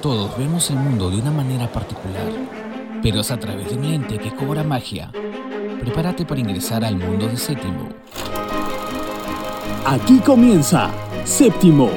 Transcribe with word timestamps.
Todos 0.00 0.36
vemos 0.36 0.70
el 0.70 0.76
mundo 0.76 1.10
de 1.10 1.20
una 1.20 1.30
manera 1.30 1.72
particular, 1.72 2.30
pero 3.02 3.20
es 3.20 3.30
a 3.30 3.38
través 3.38 3.70
de 3.70 3.76
un 3.76 3.90
lente 3.90 4.18
que 4.18 4.34
cobra 4.34 4.62
magia. 4.62 5.10
Prepárate 5.80 6.24
para 6.24 6.40
ingresar 6.40 6.84
al 6.84 6.96
mundo 6.96 7.26
de 7.26 7.36
Séptimo. 7.36 7.88
Aquí 9.86 10.18
comienza 10.18 10.90
Séptimo 11.24 11.90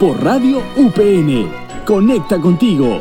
por 0.00 0.22
Radio 0.22 0.62
UPN. 0.76 1.50
Conecta 1.86 2.40
contigo. 2.40 3.00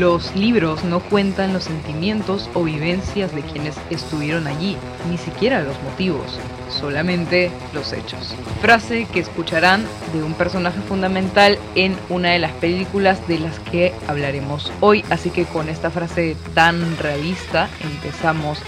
Los 0.00 0.34
libros 0.34 0.82
no 0.82 1.00
cuentan 1.00 1.52
los 1.52 1.64
sentimientos 1.64 2.48
o 2.54 2.64
vivencias 2.64 3.34
de 3.34 3.42
quienes 3.42 3.76
estuvieron 3.90 4.46
allí, 4.46 4.78
ni 5.10 5.18
siquiera 5.18 5.60
los 5.60 5.76
motivos, 5.82 6.38
solamente 6.70 7.50
los 7.74 7.92
hechos. 7.92 8.34
Frase 8.62 9.06
que 9.12 9.20
escucharán 9.20 9.84
de 10.14 10.22
un 10.22 10.32
personaje 10.32 10.80
fundamental 10.88 11.58
en 11.74 11.98
una 12.08 12.30
de 12.30 12.38
las 12.38 12.52
películas 12.52 13.28
de 13.28 13.40
las 13.40 13.58
que 13.58 13.92
hablaremos 14.08 14.72
hoy. 14.80 15.04
Así 15.10 15.28
que 15.28 15.44
con 15.44 15.68
esta 15.68 15.90
frase 15.90 16.34
tan 16.54 16.96
realista 16.96 17.68
empezamos 17.82 18.58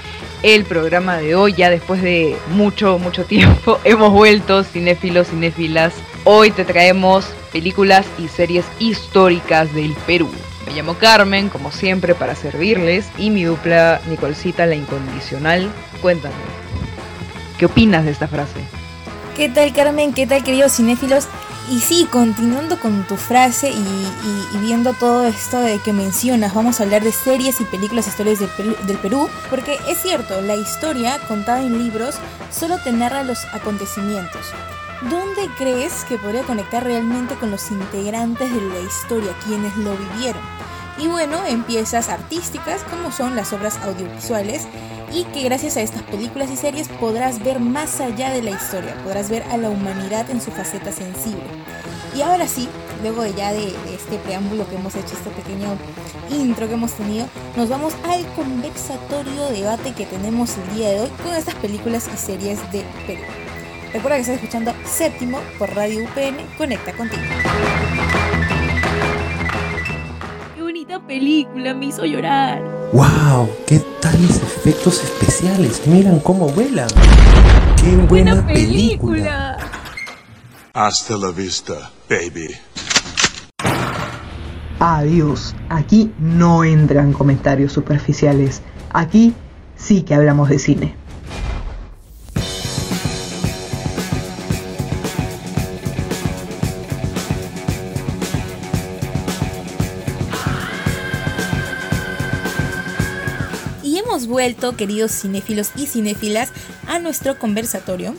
el 0.42 0.66
programa 0.66 1.16
de 1.16 1.34
hoy. 1.34 1.54
Ya 1.54 1.70
después 1.70 2.02
de 2.02 2.36
mucho, 2.50 2.98
mucho 2.98 3.24
tiempo 3.36 3.80
hemos 3.84 4.12
vuelto, 4.12 4.64
cinéfilos, 4.64 5.28
cinéfilas. 5.28 5.94
Hoy 6.24 6.50
te 6.50 6.66
traemos 6.66 7.24
películas 7.54 8.04
y 8.18 8.28
series 8.28 8.66
históricas 8.78 9.74
del 9.74 9.94
Perú. 10.06 10.28
Me 10.72 10.78
llamo 10.78 10.94
Carmen, 10.94 11.50
como 11.50 11.70
siempre, 11.70 12.14
para 12.14 12.34
servirles, 12.34 13.04
y 13.18 13.28
mi 13.28 13.44
dupla 13.44 14.00
Nicolcita, 14.08 14.64
la 14.64 14.74
incondicional. 14.74 15.70
Cuéntame, 16.00 16.34
¿qué 17.58 17.66
opinas 17.66 18.06
de 18.06 18.10
esta 18.10 18.26
frase? 18.26 18.58
¿Qué 19.36 19.50
tal, 19.50 19.74
Carmen? 19.74 20.14
¿Qué 20.14 20.26
tal, 20.26 20.42
queridos 20.42 20.74
cinéfilos? 20.74 21.28
Y 21.70 21.80
sí, 21.80 22.06
continuando 22.10 22.78
con 22.80 23.04
tu 23.06 23.16
frase 23.16 23.70
y, 23.70 24.56
viendo 24.58 24.92
todo 24.94 25.26
esto 25.26 25.60
de 25.60 25.78
que 25.78 25.92
mencionas, 25.92 26.54
vamos 26.54 26.80
a 26.80 26.82
hablar 26.82 27.02
de 27.02 27.12
series 27.12 27.60
y 27.60 27.64
películas 27.64 28.08
históricas 28.08 28.40
del 28.40 28.50
Perú, 28.50 28.76
del 28.86 28.98
Perú, 28.98 29.28
porque 29.48 29.78
es 29.88 30.02
cierto, 30.02 30.40
la 30.42 30.56
historia 30.56 31.18
contada 31.28 31.62
en 31.62 31.78
libros 31.78 32.16
solo 32.50 32.78
te 32.82 32.92
narra 32.92 33.22
los 33.22 33.44
acontecimientos. 33.52 34.46
¿Dónde 35.08 35.48
crees 35.56 36.04
que 36.04 36.18
podría 36.18 36.42
conectar 36.42 36.84
realmente 36.84 37.34
con 37.36 37.50
los 37.50 37.70
integrantes 37.70 38.52
de 38.52 38.60
la 38.60 38.80
historia, 38.80 39.32
quienes 39.44 39.76
lo 39.76 39.96
vivieron? 39.96 40.42
Y 40.98 41.06
bueno, 41.08 41.44
en 41.46 41.62
piezas 41.64 42.08
artísticas 42.08 42.82
como 42.90 43.10
son 43.10 43.34
las 43.34 43.52
obras 43.52 43.78
audiovisuales 43.78 44.66
y 45.12 45.24
que 45.24 45.42
gracias 45.42 45.76
a 45.76 45.82
estas 45.82 46.02
películas 46.02 46.50
y 46.50 46.56
series 46.56 46.88
podrás 46.88 47.42
ver 47.42 47.60
más 47.60 48.00
allá 48.00 48.30
de 48.30 48.42
la 48.42 48.50
historia, 48.50 48.94
podrás 49.04 49.28
ver 49.28 49.42
a 49.44 49.56
la 49.56 49.68
humanidad 49.68 50.30
en 50.30 50.40
su 50.40 50.50
faceta 50.50 50.90
sensible. 50.90 51.42
Y 52.16 52.22
ahora 52.22 52.46
sí, 52.46 52.68
luego 53.02 53.24
ya 53.26 53.52
de, 53.52 53.74
este 53.94 54.18
preámbulo 54.18 54.68
que 54.68 54.76
hemos 54.76 54.94
hecho, 54.94 55.14
este 55.14 55.30
pequeño 55.30 55.76
intro 56.30 56.66
que 56.66 56.74
hemos 56.74 56.92
tenido, 56.92 57.26
nos 57.56 57.68
vamos 57.68 57.94
al 58.04 58.26
conversatorio 58.34 59.46
debate 59.50 59.92
que 59.92 60.06
tenemos 60.06 60.56
el 60.56 60.76
día 60.76 60.90
de 60.90 61.00
hoy 61.00 61.08
con 61.22 61.34
estas 61.34 61.54
películas 61.56 62.08
y 62.12 62.16
series 62.16 62.58
de 62.72 62.84
Perú. 63.06 63.22
Recuerda 63.92 64.16
que 64.16 64.22
estás 64.22 64.36
escuchando 64.36 64.72
Séptimo 64.86 65.38
por 65.58 65.74
Radio 65.74 66.04
UPN. 66.04 66.56
Conecta 66.56 66.92
contigo. 66.94 67.22
¡Qué 70.54 70.62
bonita 70.62 70.98
película! 71.06 71.74
Me 71.74 71.86
hizo 71.86 72.06
llorar. 72.06 72.81
¡Wow! 72.92 73.48
¿Qué 73.66 73.80
tales 74.02 74.36
efectos 74.36 75.02
especiales? 75.02 75.86
Miran 75.86 76.20
cómo 76.20 76.50
vuelan. 76.50 76.88
¡Qué 77.82 77.96
buena, 77.96 78.46
película! 78.46 79.56
Hasta 80.74 81.16
la 81.16 81.30
vista, 81.30 81.90
baby. 82.10 82.54
Adiós. 84.78 85.54
Aquí 85.70 86.12
no 86.18 86.64
entran 86.64 87.14
comentarios 87.14 87.72
superficiales. 87.72 88.60
Aquí 88.92 89.32
sí 89.74 90.02
que 90.02 90.14
hablamos 90.14 90.50
de 90.50 90.58
cine. 90.58 91.01
Vuelto, 104.20 104.76
queridos 104.76 105.12
cinéfilos 105.12 105.70
y 105.76 105.86
cinéfilas, 105.86 106.50
a 106.86 106.98
nuestro 106.98 107.38
conversatorio. 107.38 108.14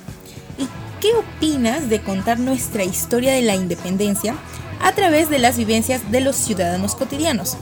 ¿Y 0.58 0.68
qué 1.00 1.10
opinas 1.14 1.90
de 1.90 2.02
contar 2.02 2.40
nuestra 2.40 2.84
historia 2.84 3.34
de 3.34 3.44
la 3.44 3.56
independencia 3.56 4.36
a 4.82 4.92
través 4.94 5.30
de 5.30 5.40
las 5.40 5.58
vivencias 5.58 6.12
de 6.12 6.22
los 6.22 6.36
ciudadanos 6.36 6.96
cotidianos? 6.96 7.58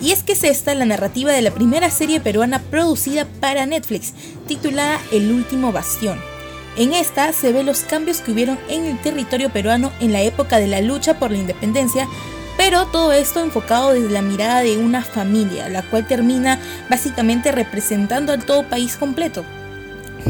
Y 0.00 0.12
es 0.12 0.22
que 0.22 0.32
es 0.32 0.44
esta 0.44 0.74
la 0.74 0.84
narrativa 0.84 1.32
de 1.32 1.42
la 1.42 1.50
primera 1.50 1.90
serie 1.90 2.20
peruana 2.20 2.60
producida 2.60 3.26
para 3.40 3.66
Netflix, 3.66 4.12
titulada 4.46 5.00
El 5.12 5.32
último 5.32 5.72
bastión. 5.72 6.18
En 6.76 6.92
esta 6.92 7.32
se 7.32 7.52
ve 7.52 7.62
los 7.62 7.80
cambios 7.80 8.20
que 8.20 8.32
hubieron 8.32 8.58
en 8.68 8.84
el 8.84 9.00
territorio 9.00 9.50
peruano 9.50 9.92
en 10.00 10.12
la 10.12 10.22
época 10.22 10.58
de 10.58 10.66
la 10.66 10.80
lucha 10.80 11.18
por 11.18 11.30
la 11.30 11.38
independencia 11.38 12.08
pero 12.56 12.86
todo 12.86 13.12
esto 13.12 13.40
enfocado 13.40 13.92
desde 13.92 14.10
la 14.10 14.22
mirada 14.22 14.60
de 14.60 14.78
una 14.78 15.02
familia, 15.02 15.68
la 15.68 15.82
cual 15.82 16.06
termina 16.06 16.58
básicamente 16.88 17.52
representando 17.52 18.32
al 18.32 18.44
todo 18.44 18.68
país 18.68 18.96
completo, 18.96 19.44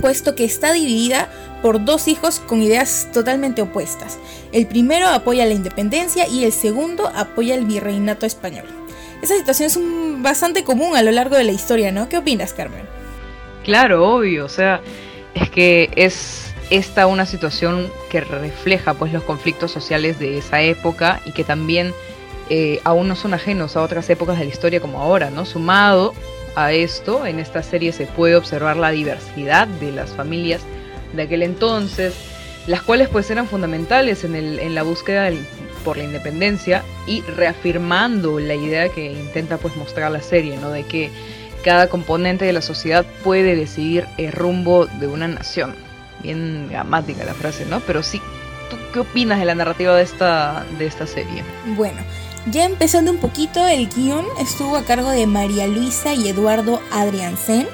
puesto 0.01 0.35
que 0.35 0.45
está 0.45 0.73
dividida 0.73 1.29
por 1.63 1.85
dos 1.85 2.09
hijos 2.09 2.41
con 2.41 2.63
ideas 2.63 3.09
totalmente 3.13 3.63
opuestas. 3.63 4.19
El 4.53 4.67
primero 4.67 5.09
apoya 5.09 5.47
la 5.47 5.55
independencia 5.55 6.29
y 6.29 6.45
el 6.45 6.53
segundo 6.53 7.09
apoya 7.15 7.55
el 7.55 7.65
virreinato 7.65 8.27
español. 8.27 8.67
Esa 9.23 9.37
situación 9.37 9.69
es 9.71 9.79
bastante 10.23 10.65
común 10.65 10.97
a 10.97 11.03
lo 11.03 11.11
largo 11.11 11.37
de 11.37 11.45
la 11.45 11.53
historia, 11.53 11.91
¿no? 11.91 12.09
¿Qué 12.11 12.19
opinas, 12.19 12.53
Carmen? 12.53 12.83
Claro, 13.63 14.07
obvio, 14.07 14.45
o 14.45 14.49
sea, 14.51 14.83
es 15.35 15.49
que 15.49 15.89
es 15.97 16.53
esta 16.69 17.07
una 17.07 17.25
situación 17.25 17.91
que 18.11 18.21
refleja 18.21 18.95
pues 18.95 19.13
los 19.13 19.23
conflictos 19.23 19.71
sociales 19.71 20.19
de 20.19 20.39
esa 20.39 20.61
época 20.61 21.21
y 21.25 21.33
que 21.33 21.45
también 21.45 21.95
eh, 22.51 22.81
aún 22.85 23.09
no 23.09 23.17
son 23.17 23.35
ajenos 23.35 23.77
a 23.77 23.83
otras 23.83 24.09
épocas 24.11 24.39
de 24.39 24.45
la 24.45 24.51
historia 24.51 24.81
como 24.81 25.01
ahora, 25.01 25.31
¿no? 25.31 25.45
Sumado 25.45 26.15
a 26.57 26.73
esto, 26.73 27.27
en 27.27 27.41
esta 27.41 27.63
serie 27.63 27.93
se 27.93 28.07
puede 28.07 28.37
observar 28.37 28.77
la 28.77 28.91
diversidad 28.91 29.67
de 29.67 29.93
las 29.93 30.11
familias 30.11 30.61
de 31.15 31.23
aquel 31.23 31.43
entonces, 31.43 32.15
las 32.67 32.83
cuales 32.83 33.09
pues 33.09 33.31
eran 33.31 33.47
fundamentales 33.47 34.25
en, 34.25 34.35
el, 34.35 34.59
en 34.59 34.75
la 34.75 34.83
búsqueda 34.83 35.31
por 35.85 35.97
la 35.97 36.05
independencia 36.05 36.83
y 37.07 37.21
reafirmando 37.23 38.41
la 38.41 38.55
idea 38.55 38.89
que 38.89 39.13
intenta 39.13 39.59
pues 39.59 39.77
mostrar 39.77 40.11
la 40.11 40.23
serie, 40.23 40.57
¿no? 40.57 40.71
De 40.71 40.85
que 40.85 41.11
cada 41.63 41.89
componente 41.89 42.45
de 42.45 42.53
la 42.53 42.63
sociedad 42.63 43.05
puede 43.23 43.57
decidir 43.57 44.07
el 44.19 44.33
rumbo 44.33 44.87
de 44.87 45.07
una 45.07 45.29
nación. 45.29 45.75
Bien 46.23 46.69
gramática 46.69 47.25
la 47.25 47.35
frase, 47.35 47.67
¿no? 47.67 47.81
Pero 47.81 48.03
sí, 48.03 48.21
¿tú 48.71 48.77
qué 48.93 49.01
opinas 49.01 49.39
de 49.39 49.45
la 49.45 49.55
narrativa 49.55 49.95
de 49.95 50.03
esta, 50.03 50.65
de 50.79 50.87
esta 50.87 51.07
serie? 51.07 51.43
Bueno, 51.77 51.99
ya 52.47 52.65
empezando 52.65 53.11
un 53.11 53.19
poquito, 53.19 53.67
el 53.67 53.89
guion 53.89 54.27
estuvo 54.39 54.77
a 54.77 54.85
cargo 54.85 55.11
de 55.11 55.27
María 55.27 55.67
Luisa 55.67 56.15
y 56.15 56.29
Eduardo 56.29 56.81
Adriansen 56.93 57.67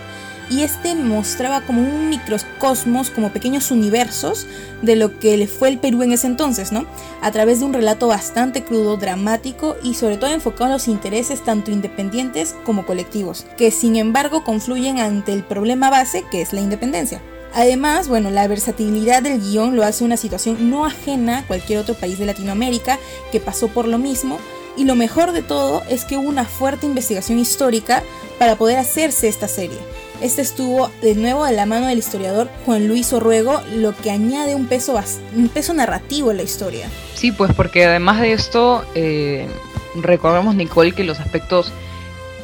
y 0.49 0.63
este 0.63 0.95
mostraba 0.95 1.61
como 1.61 1.81
un 1.81 2.09
microcosmos, 2.09 3.11
como 3.11 3.31
pequeños 3.31 3.71
universos 3.71 4.47
de 4.83 4.97
lo 4.97 5.19
que 5.19 5.37
le 5.37 5.47
fue 5.47 5.69
el 5.69 5.79
Perú 5.79 6.03
en 6.03 6.13
ese 6.13 6.27
entonces, 6.27 6.73
¿no? 6.73 6.87
A 7.21 7.31
través 7.31 7.61
de 7.61 7.67
un 7.67 7.73
relato 7.73 8.09
bastante 8.09 8.65
crudo, 8.65 8.97
dramático 8.97 9.77
y 9.83 9.95
sobre 9.95 10.17
todo 10.17 10.31
enfocado 10.31 10.67
en 10.67 10.73
los 10.73 10.89
intereses 10.89 11.45
tanto 11.45 11.71
independientes 11.71 12.55
como 12.65 12.85
colectivos, 12.85 13.47
que 13.57 13.71
sin 13.71 13.97
embargo 13.97 14.45
confluyen 14.45 14.99
ante 14.99 15.33
el 15.33 15.45
problema 15.45 15.91
base 15.91 16.25
que 16.31 16.43
es 16.43 16.53
la 16.53 16.61
independencia. 16.61 17.21
Además, 17.55 18.07
bueno, 18.07 18.31
la 18.31 18.47
versatilidad 18.47 19.23
del 19.23 19.41
guion 19.41 19.75
lo 19.75 19.83
hace 19.83 20.05
una 20.05 20.17
situación 20.17 20.71
no 20.71 20.85
ajena 20.85 21.39
a 21.39 21.47
cualquier 21.47 21.81
otro 21.81 21.95
país 21.95 22.19
de 22.19 22.27
Latinoamérica 22.27 22.99
que 23.33 23.41
pasó 23.41 23.69
por 23.69 23.89
lo 23.89 23.99
mismo 23.99 24.39
y 24.81 24.85
lo 24.85 24.95
mejor 24.95 25.33
de 25.33 25.43
todo 25.43 25.83
es 25.91 26.07
que 26.07 26.17
hubo 26.17 26.27
una 26.27 26.47
fuerte 26.47 26.87
investigación 26.87 27.39
histórica 27.39 28.03
para 28.39 28.57
poder 28.57 28.79
hacerse 28.79 29.29
esta 29.29 29.47
serie. 29.47 29.77
Este 30.23 30.41
estuvo 30.41 30.91
de 31.03 31.15
nuevo 31.15 31.45
a 31.45 31.53
la 31.53 31.67
mano 31.67 31.87
del 31.87 31.99
historiador 31.99 32.49
Juan 32.65 32.89
Luis 32.89 33.13
Orruego, 33.13 33.61
lo 33.75 33.95
que 33.95 34.11
añade 34.11 34.55
un 34.55 34.69
peso, 34.69 34.99
un 35.37 35.51
peso 35.51 35.75
narrativo 35.75 36.31
en 36.31 36.39
la 36.39 36.45
historia. 36.45 36.89
Sí, 37.15 37.31
pues 37.31 37.53
porque 37.53 37.85
además 37.85 38.23
de 38.23 38.33
esto, 38.33 38.83
eh, 38.95 39.49
recordamos, 39.97 40.55
Nicole, 40.55 40.93
que 40.93 41.05
los 41.05 41.21
aspectos 41.21 41.73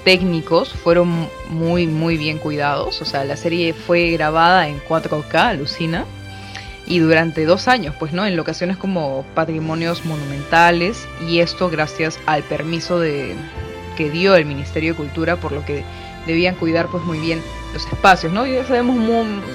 técnicos 0.05 0.75
fueron 0.75 1.31
muy, 1.49 1.87
muy 1.87 2.19
bien 2.19 2.37
cuidados. 2.37 3.01
O 3.01 3.07
sea, 3.07 3.25
la 3.25 3.39
serie 3.39 3.73
fue 3.73 4.11
grabada 4.11 4.69
en 4.69 4.79
4K, 4.87 5.35
alucina 5.37 6.05
y 6.87 7.01
durante 7.01 7.45
dos 7.45 7.69
años, 7.69 7.95
pues, 7.99 8.13
¿no? 8.13 8.27
En 8.27 8.37
locaciones 8.37 8.77
como 8.77 9.25
patrimonios 9.35 10.05
monumentales 10.05 11.07
y 11.27 11.41
esto 11.41 11.69
gracias 11.69 12.19
al 12.27 12.43
permiso 12.45 13.01
de, 13.01 13.35
que 13.97 14.11
dio 14.11 14.37
el 14.37 14.45
Ministerio 14.45 14.93
de 14.93 14.97
Cultura, 14.97 15.37
por 15.37 15.53
lo 15.53 15.65
que 15.65 15.83
debían 16.27 16.55
cuidar 16.55 16.89
pues 16.89 17.03
muy 17.05 17.19
bien 17.19 17.41
los 17.73 17.87
espacios, 17.87 18.33
¿no? 18.33 18.47
Ya 18.47 18.65
sabemos, 18.65 18.97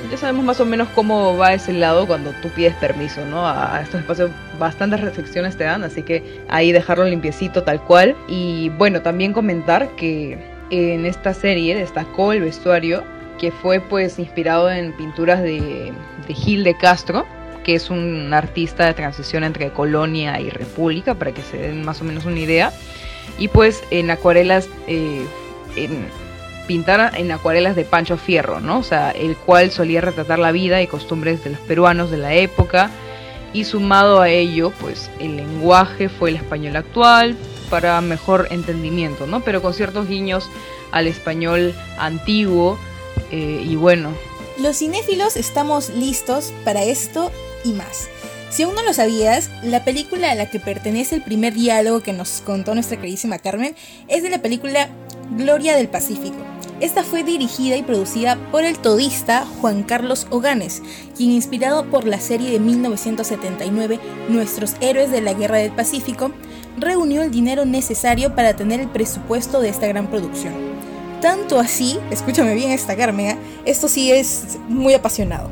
ya 0.10 0.18
sabemos 0.18 0.44
más 0.46 0.60
o 0.60 0.66
menos 0.66 0.88
cómo 0.90 1.38
va 1.38 1.54
ese 1.54 1.74
lado 1.74 2.08
cuando 2.08 2.32
tú 2.42 2.50
pides 2.50 2.76
permiso, 2.76 3.26
¿no? 3.26 3.48
A 3.48 3.82
estos 3.82 4.02
espacios 4.02 4.32
bastantes 4.60 5.02
restricciones 5.02 5.58
te 5.58 5.64
dan, 5.64 5.84
así 5.84 6.04
que 6.04 6.42
ahí 6.50 6.72
dejarlo 6.72 7.06
limpiecito 7.06 7.64
tal 7.64 7.82
cual. 7.82 8.16
Y 8.28 8.70
bueno, 8.70 9.02
también 9.02 9.34
comentar 9.34 9.90
que 9.96 10.38
en 10.70 11.06
esta 11.06 11.34
serie 11.34 11.76
destacó 11.76 12.34
el 12.34 12.42
vestuario 12.42 13.04
que 13.38 13.52
fue 13.52 13.80
pues 13.80 14.20
inspirado 14.20 14.72
en 14.72 14.96
pinturas 14.96 15.42
de, 15.42 15.92
de 16.32 16.34
Gil 16.34 16.64
de 16.64 16.76
Castro, 16.76 17.26
que 17.66 17.76
es 17.76 17.90
un 17.90 18.34
artista 18.34 18.86
de 18.86 18.94
transición 18.94 19.44
entre 19.44 19.72
colonia 19.72 20.40
y 20.40 20.50
república, 20.50 21.16
para 21.16 21.34
que 21.34 21.42
se 21.42 21.58
den 21.58 21.84
más 21.84 22.02
o 22.02 22.06
menos 22.06 22.26
una 22.26 22.40
idea. 22.40 22.72
Y 23.38 23.50
pues 23.50 23.84
en 23.92 24.10
acuarelas, 24.10 24.70
eh, 24.88 25.26
en, 25.76 26.08
pintar 26.68 27.12
en 27.16 27.32
acuarelas 27.32 27.76
de 27.76 27.84
Pancho 27.84 28.18
Fierro, 28.18 28.62
¿no? 28.62 28.80
O 28.80 28.84
sea, 28.84 29.12
el 29.12 29.36
cual 29.36 29.72
solía 29.72 30.00
retratar 30.00 30.40
la 30.40 30.52
vida 30.52 30.82
y 30.82 30.88
costumbres 30.88 31.44
de 31.44 31.52
los 31.52 31.60
peruanos 31.60 32.12
de 32.12 32.18
la 32.18 32.34
época. 32.34 32.90
Y 33.54 33.66
sumado 33.66 34.22
a 34.22 34.30
ello, 34.30 34.72
pues 34.80 35.12
el 35.20 35.36
lenguaje 35.36 36.08
fue 36.08 36.30
el 36.30 36.38
español 36.38 36.78
actual 36.78 37.36
para 37.70 38.00
mejor 38.00 38.48
entendimiento, 38.52 39.28
¿no? 39.28 39.42
Pero 39.42 39.62
con 39.62 39.74
ciertos 39.74 40.08
guiños 40.08 40.50
al 40.92 41.08
español 41.08 41.74
antiguo 41.98 42.80
eh, 43.32 43.62
y 43.66 43.76
bueno. 43.76 44.12
Los 44.62 44.78
cinéfilos 44.78 45.38
estamos 45.38 45.90
listos 45.90 46.54
para 46.64 46.84
esto 46.84 47.32
y 47.66 47.72
más. 47.72 48.10
Si 48.52 48.62
aún 48.62 48.76
no 48.76 48.84
lo 48.84 48.94
sabías, 48.94 49.50
la 49.64 49.84
película 49.84 50.30
a 50.30 50.36
la 50.36 50.52
que 50.52 50.60
pertenece 50.60 51.16
el 51.16 51.24
primer 51.24 51.56
diálogo 51.56 52.02
que 52.02 52.14
nos 52.14 52.42
contó 52.42 52.76
nuestra 52.76 52.98
queridísima 52.98 53.40
Carmen 53.40 53.76
es 54.08 54.22
de 54.22 54.30
la 54.30 54.40
película 54.40 54.88
Gloria 55.36 55.76
del 55.76 55.88
Pacífico. 55.88 56.38
Esta 56.80 57.04
fue 57.04 57.24
dirigida 57.24 57.76
y 57.76 57.82
producida 57.82 58.38
por 58.52 58.64
el 58.64 58.78
todista 58.78 59.48
Juan 59.62 59.82
Carlos 59.82 60.28
Oganes, 60.30 60.84
quien 61.18 61.32
inspirado 61.32 61.90
por 61.90 62.06
la 62.06 62.20
serie 62.20 62.52
de 62.52 62.60
1979 62.60 64.00
Nuestros 64.30 64.76
Héroes 64.80 65.10
de 65.10 65.22
la 65.22 65.34
Guerra 65.34 65.58
del 65.58 65.72
Pacífico, 65.72 66.32
reunió 66.78 67.24
el 67.24 67.32
dinero 67.32 67.66
necesario 67.66 68.36
para 68.36 68.56
tener 68.56 68.80
el 68.80 68.90
presupuesto 68.90 69.60
de 69.60 69.70
esta 69.70 69.88
gran 69.88 70.08
producción. 70.08 70.71
Tanto 71.22 71.60
así, 71.60 72.00
escúchame 72.10 72.56
bien 72.56 72.72
esta 72.72 72.96
Carmen, 72.96 73.38
esto 73.66 73.88
sí 73.88 74.12
es 74.12 74.58
muy 74.68 74.96
apasionado. 74.96 75.52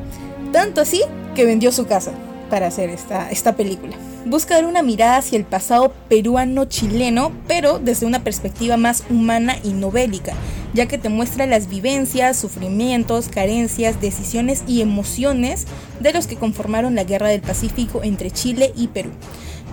Tanto 0.51 0.81
así 0.81 1.03
que 1.35 1.45
vendió 1.45 1.71
su 1.71 1.85
casa 1.85 2.11
para 2.49 2.65
hacer 2.65 2.89
esta, 2.89 3.29
esta 3.29 3.55
película. 3.55 3.95
Busca 4.25 4.55
dar 4.55 4.65
una 4.65 4.81
mirada 4.81 5.17
hacia 5.17 5.37
el 5.37 5.45
pasado 5.45 5.93
peruano-chileno, 6.09 7.31
pero 7.47 7.77
desde 7.77 8.07
una 8.07 8.23
perspectiva 8.23 8.77
más 8.77 9.03
humana 9.11 9.57
y 9.63 9.73
novélica, 9.73 10.33
ya 10.73 10.87
que 10.87 10.97
te 10.97 11.09
muestra 11.09 11.45
las 11.45 11.69
vivencias, 11.69 12.37
sufrimientos, 12.37 13.29
carencias, 13.29 14.01
decisiones 14.01 14.63
y 14.67 14.81
emociones 14.81 15.67
de 15.99 16.13
los 16.13 16.25
que 16.25 16.35
conformaron 16.35 16.95
la 16.95 17.03
Guerra 17.03 17.29
del 17.29 17.41
Pacífico 17.41 18.01
entre 18.03 18.31
Chile 18.31 18.73
y 18.75 18.87
Perú. 18.87 19.11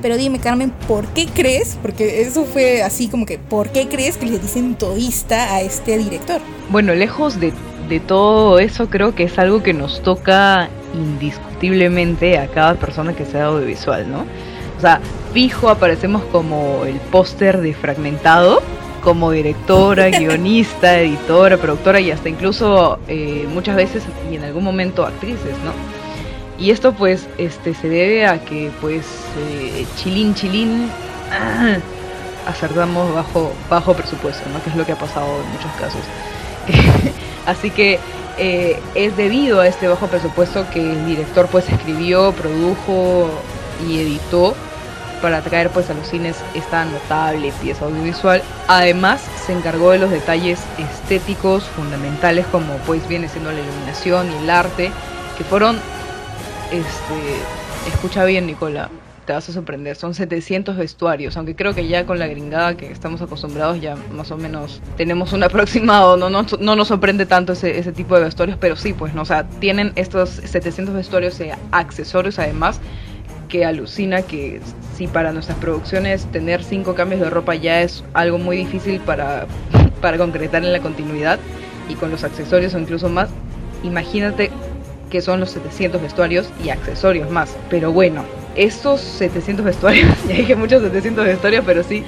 Pero 0.03 0.17
dime, 0.17 0.39
Carmen, 0.39 0.73
¿por 0.87 1.07
qué 1.09 1.27
crees? 1.27 1.79
Porque 1.81 2.23
eso 2.23 2.45
fue 2.45 2.83
así 2.83 3.09
como 3.09 3.27
que, 3.27 3.39
¿por 3.39 3.71
qué 3.71 3.89
crees 3.89 4.17
que 4.17 4.27
le 4.27 4.39
dicen 4.39 4.75
toísta 4.75 5.55
a 5.55 5.63
este 5.63 5.99
director? 5.99 6.41
Bueno, 6.71 6.95
lejos 6.95 7.41
de, 7.41 7.53
de 7.89 8.01
todo 8.01 8.59
eso, 8.59 8.89
creo 8.91 9.15
que 9.15 9.25
es 9.25 9.39
algo 9.39 9.63
que 9.63 9.73
nos 9.73 10.03
toca 10.03 10.69
indiscutiblemente 10.95 12.39
a 12.39 12.49
cada 12.49 12.75
persona 12.75 13.15
que 13.15 13.25
sea 13.25 13.47
audiovisual, 13.47 14.11
¿no? 14.11 14.25
O 14.77 14.81
sea, 14.81 15.01
fijo 15.33 15.69
aparecemos 15.69 16.23
como 16.25 16.85
el 16.85 16.97
póster 16.97 17.61
de 17.61 17.75
fragmentado, 17.75 18.63
como 19.03 19.31
directora, 19.31 20.09
guionista, 20.19 20.99
editora, 20.99 21.57
productora 21.57 22.01
y 22.01 22.11
hasta 22.11 22.29
incluso 22.29 22.99
eh, 23.09 23.47
muchas 23.53 23.77
veces 23.77 24.03
y 24.31 24.37
en 24.37 24.45
algún 24.45 24.65
momento 24.65 25.07
actrices, 25.07 25.55
¿no? 25.65 25.96
Y 26.59 26.71
esto 26.71 26.93
pues 26.93 27.29
este 27.39 27.75
se 27.75 27.89
debe 27.89 28.27
a 28.27 28.45
que 28.45 28.71
pues 28.81 29.05
eh, 29.39 29.87
chilín 29.97 30.35
chilín 30.35 30.91
ah, 31.33 31.77
acertamos 32.47 33.15
bajo 33.15 33.53
bajo 33.69 33.95
presupuesto, 33.95 34.49
¿no? 34.51 34.63
Que 34.63 34.71
es 34.71 34.77
lo 34.77 34.87
que 34.87 34.93
ha 34.93 34.99
pasado 34.99 35.27
en 35.27 35.51
muchos 35.53 35.73
casos. 35.79 36.01
Así 37.47 37.71
que 37.71 37.99
eh, 38.39 38.81
es 38.95 39.17
debido 39.17 39.61
a 39.61 39.67
este 39.67 39.89
bajo 39.89 40.07
presupuesto 40.09 40.69
que 40.71 40.81
el 40.81 41.07
director 41.07 41.47
pues 41.49 41.69
escribió, 41.69 42.33
produjo 42.33 43.31
y 43.87 44.01
editó 44.01 44.55
para 45.23 45.41
traer 45.41 45.71
pues 45.71 45.89
a 45.91 45.95
los 45.95 46.09
cines 46.09 46.37
esta 46.55 46.85
notable 46.85 47.53
pieza 47.63 47.85
audiovisual. 47.85 48.43
Además 48.69 49.23
se 49.47 49.53
encargó 49.53 49.91
de 49.91 49.99
los 49.99 50.11
detalles 50.11 50.61
estéticos 50.79 51.65
fundamentales 51.65 52.47
como 52.47 52.77
pues 52.87 53.07
viene 53.09 53.29
siendo 53.29 53.53
la 53.53 53.61
iluminación 53.61 54.31
y 54.31 54.37
el 54.45 54.51
arte 54.51 54.91
que 55.39 55.45
fueron 55.45 55.79
este, 56.73 57.89
escucha 57.89 58.25
bien, 58.25 58.47
Nicola, 58.47 58.91
te 59.27 59.33
vas 59.33 59.49
a 59.49 59.53
sorprender. 59.53 59.97
Son 59.97 60.15
700 60.15 60.77
vestuarios, 60.77 61.37
aunque 61.37 61.55
creo 61.55 61.75
que 61.75 61.87
ya 61.87 62.07
con 62.07 62.19
la 62.19 62.29
gringada 62.29 62.77
que 62.77 62.91
estamos 62.91 63.21
acostumbrados 63.21 63.81
ya 63.81 63.97
más 64.13 64.31
o 64.31 64.39
menos 64.39 64.81
tenemos 64.97 65.33
un 65.33 65.43
aproximado, 65.45 66.17
no, 66.17 66.31
no, 66.31 66.47
no 66.61 66.77
nos 66.77 66.89
sorprende 66.89 67.27
tanto 67.27 67.53
ese, 67.53 67.93
tipo 67.93 68.15
de 68.17 68.25
vestuarios, 68.25 68.57
pero 68.59 68.77
sí, 68.77 68.93
pues, 68.93 69.13
¿no? 69.13 69.23
o 69.23 69.27
sea, 69.27 69.45
tienen 69.61 69.93
estos 69.97 70.31
700 70.31 70.95
vestuarios 70.95 71.39
y 71.41 71.51
accesorios 71.73 72.39
además 72.39 72.81
que 73.49 73.65
alucina 73.65 74.23
que 74.23 74.61
si 74.97 75.07
para 75.07 75.33
nuestras 75.33 75.59
producciones 75.59 76.27
tener 76.33 76.65
cinco 76.65 76.95
cambios 76.95 77.21
de 77.21 77.31
ropa 77.31 77.55
ya 77.55 77.83
es 77.83 78.03
algo 78.13 78.39
muy 78.39 78.57
difícil 78.57 79.01
para, 79.01 79.47
para 80.01 80.19
concretar 80.19 80.65
en 80.65 80.73
la 80.73 80.81
continuidad 80.81 81.39
y 81.89 81.95
con 81.95 82.11
los 82.11 82.25
accesorios 82.25 82.75
o 82.75 82.79
incluso 82.79 83.09
más, 83.09 83.29
imagínate 83.85 84.51
que 85.17 85.23
son 85.23 85.41
los 85.41 85.49
700 85.53 86.03
vestuarios 86.03 86.47
y 86.63 86.69
accesorios 86.69 87.31
más. 87.31 87.57
Pero 87.71 87.91
bueno, 87.91 88.23
estos 88.55 89.01
700 89.01 89.65
vestuarios, 89.65 90.15
ya 90.29 90.35
dije 90.35 90.55
muchos 90.57 90.83
700 90.83 91.25
vestuarios, 91.25 91.65
pero 91.65 91.83
sí, 91.83 92.05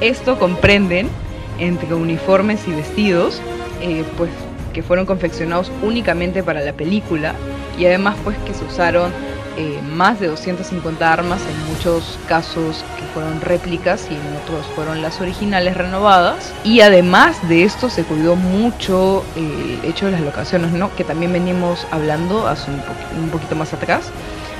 esto 0.00 0.38
comprenden 0.38 1.10
entre 1.58 1.92
uniformes 1.92 2.66
y 2.66 2.70
vestidos, 2.70 3.42
eh, 3.82 4.02
pues 4.16 4.30
que 4.72 4.82
fueron 4.82 5.04
confeccionados 5.04 5.70
únicamente 5.82 6.42
para 6.42 6.62
la 6.62 6.72
película 6.72 7.34
y 7.78 7.84
además 7.84 8.16
pues 8.24 8.38
que 8.38 8.54
se 8.54 8.64
usaron 8.64 9.12
eh, 9.58 9.82
más 9.82 10.20
de 10.20 10.28
250 10.28 11.12
armas, 11.12 11.40
en 11.50 11.74
muchos 11.74 12.16
casos 12.28 12.84
que 12.96 13.02
fueron 13.12 13.40
réplicas 13.40 14.06
y 14.08 14.14
en 14.14 14.36
otros 14.40 14.64
fueron 14.76 15.02
las 15.02 15.20
originales 15.20 15.76
renovadas. 15.76 16.52
Y 16.62 16.80
además 16.80 17.36
de 17.48 17.64
esto 17.64 17.90
se 17.90 18.04
cuidó 18.04 18.36
mucho 18.36 19.24
el 19.34 19.80
hecho 19.84 20.06
de 20.06 20.12
las 20.12 20.20
locaciones, 20.20 20.70
¿no? 20.70 20.94
que 20.94 21.02
también 21.02 21.32
venimos 21.32 21.88
hablando 21.90 22.46
hace 22.46 22.70
un, 22.70 22.80
un 23.20 23.30
poquito 23.30 23.56
más 23.56 23.72
atrás. 23.72 24.12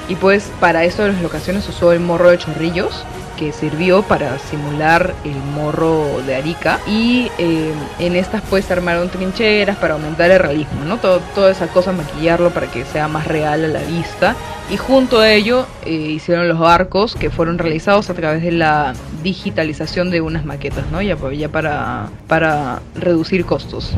Y 0.09 0.17
pues 0.17 0.51
para 0.59 0.83
esto 0.85 1.05
de 1.05 1.13
las 1.13 1.23
locaciones 1.23 1.69
usó 1.69 1.93
el 1.93 2.01
morro 2.01 2.31
de 2.31 2.39
chorrillos, 2.39 3.05
que 3.39 3.53
sirvió 3.53 4.03
para 4.03 4.39
simular 4.39 5.15
el 5.25 5.37
morro 5.55 6.21
de 6.27 6.35
Arica 6.35 6.81
y 6.87 7.31
eh, 7.39 7.73
en 7.99 8.17
estas 8.17 8.43
pues 8.43 8.65
se 8.65 8.73
armaron 8.73 9.09
trincheras 9.09 9.77
para 9.77 9.95
aumentar 9.95 10.31
el 10.31 10.41
realismo, 10.41 10.85
¿no? 10.85 10.99
Todo, 10.99 11.21
toda 11.35 11.51
esa 11.51 11.69
cosa, 11.69 11.93
maquillarlo 11.93 12.51
para 12.51 12.67
que 12.67 12.85
sea 12.85 13.09
más 13.09 13.27
real 13.27 13.65
a 13.65 13.69
la 13.69 13.81
vista 13.81 14.35
y 14.71 14.77
junto 14.77 15.21
a 15.21 15.31
ello 15.31 15.67
eh, 15.87 15.93
hicieron 15.93 16.49
los 16.49 16.61
arcos 16.61 17.15
que 17.15 17.31
fueron 17.31 17.59
realizados 17.59 18.11
a 18.11 18.15
través 18.15 18.43
de 18.43 18.53
la 18.53 18.93
digitalización 19.23 20.11
de 20.11 20.21
unas 20.21 20.45
maquetas, 20.45 20.85
¿no? 20.91 21.01
Ya, 21.01 21.17
ya 21.33 21.49
para, 21.49 22.11
para 22.27 22.83
reducir 22.95 23.45
costos. 23.45 23.93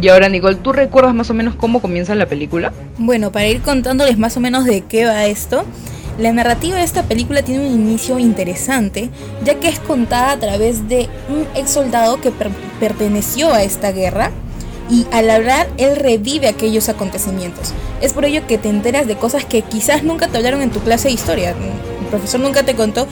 Y 0.00 0.08
ahora 0.08 0.28
Nicole, 0.28 0.56
¿tú 0.56 0.72
recuerdas 0.72 1.14
más 1.14 1.30
o 1.30 1.34
menos 1.34 1.54
cómo 1.56 1.80
comienza 1.82 2.14
la 2.14 2.26
película? 2.26 2.72
Bueno, 2.96 3.32
para 3.32 3.46
ir 3.46 3.60
contándoles 3.60 4.18
más 4.18 4.36
o 4.36 4.40
menos 4.40 4.64
de 4.64 4.82
qué 4.82 5.04
va 5.04 5.26
esto, 5.26 5.64
la 6.18 6.32
narrativa 6.32 6.76
de 6.76 6.84
esta 6.84 7.02
película 7.02 7.42
tiene 7.42 7.66
un 7.66 7.72
inicio 7.72 8.18
interesante, 8.18 9.10
ya 9.44 9.56
que 9.56 9.68
es 9.68 9.80
contada 9.80 10.32
a 10.32 10.38
través 10.38 10.88
de 10.88 11.08
un 11.28 11.46
ex 11.54 11.70
soldado 11.70 12.20
que 12.20 12.32
perteneció 12.78 13.52
a 13.52 13.62
esta 13.62 13.90
guerra 13.92 14.30
y 14.90 15.06
al 15.12 15.30
hablar 15.30 15.68
él 15.76 15.96
revive 15.96 16.46
aquellos 16.46 16.88
acontecimientos. 16.88 17.72
Es 18.00 18.12
por 18.12 18.24
ello 18.24 18.46
que 18.46 18.58
te 18.58 18.68
enteras 18.68 19.06
de 19.06 19.16
cosas 19.16 19.44
que 19.44 19.62
quizás 19.62 20.04
nunca 20.04 20.28
te 20.28 20.36
hablaron 20.36 20.62
en 20.62 20.70
tu 20.70 20.80
clase 20.80 21.08
de 21.08 21.14
historia. 21.14 21.50
El 21.50 22.06
profesor 22.10 22.40
nunca 22.40 22.62
te 22.62 22.74
contó 22.74 23.08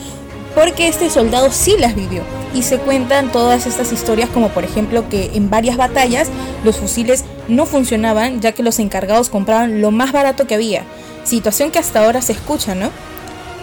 porque 0.55 0.87
este 0.87 1.09
soldado 1.09 1.51
sí 1.51 1.75
las 1.79 1.95
vivió. 1.95 2.21
Y 2.53 2.61
se 2.61 2.77
cuentan 2.77 3.31
todas 3.31 3.65
estas 3.65 3.91
historias 3.91 4.29
como 4.29 4.49
por 4.49 4.63
ejemplo 4.63 5.09
que 5.09 5.31
en 5.33 5.49
varias 5.49 5.75
batallas 5.75 6.29
los 6.63 6.77
fusiles 6.77 7.25
no 7.47 7.65
funcionaban 7.65 8.39
ya 8.39 8.51
que 8.51 8.63
los 8.63 8.79
encargados 8.79 9.29
compraban 9.29 9.81
lo 9.81 9.89
más 9.89 10.11
barato 10.11 10.45
que 10.45 10.53
había 10.53 10.83
situación 11.23 11.71
que 11.71 11.79
hasta 11.79 12.03
ahora 12.03 12.21
se 12.21 12.33
escucha, 12.33 12.75
¿no? 12.75 12.89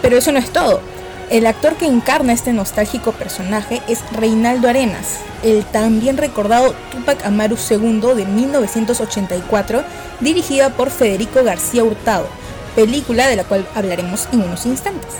Pero 0.01 0.17
eso 0.17 0.31
no 0.31 0.39
es 0.39 0.51
todo. 0.51 0.81
El 1.29 1.47
actor 1.47 1.75
que 1.75 1.85
encarna 1.85 2.33
este 2.33 2.51
nostálgico 2.51 3.13
personaje 3.13 3.81
es 3.87 4.03
Reinaldo 4.11 4.67
Arenas, 4.67 5.19
el 5.43 5.63
también 5.63 6.17
recordado 6.17 6.75
Tupac 6.91 7.25
Amaru 7.25 7.55
II 7.69 8.15
de 8.15 8.25
1984, 8.25 9.81
dirigida 10.19 10.71
por 10.71 10.89
Federico 10.89 11.41
García 11.41 11.85
Hurtado, 11.85 12.27
película 12.75 13.27
de 13.27 13.37
la 13.37 13.45
cual 13.45 13.65
hablaremos 13.75 14.27
en 14.33 14.41
unos 14.41 14.65
instantes. 14.65 15.13